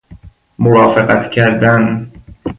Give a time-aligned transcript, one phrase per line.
[0.59, 2.11] مرافقت کردن